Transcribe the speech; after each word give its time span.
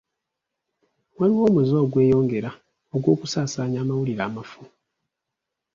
Waliwo 1.17 1.41
omuze 1.49 1.75
ogweyongera 1.83 2.51
ogw'okusaasaanya 2.95 3.77
amawulire 3.83 4.21
amafu. 4.27 4.61